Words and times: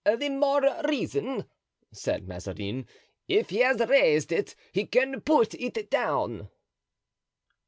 "The 0.17 0.29
more 0.29 0.67
reason," 0.89 1.45
said 1.91 2.27
Mazarin; 2.27 2.87
"if 3.27 3.51
he 3.51 3.57
has 3.57 3.77
raised 3.87 4.31
it 4.31 4.55
he 4.71 4.87
can 4.87 5.21
put 5.21 5.53
it 5.53 5.91
down." 5.91 6.49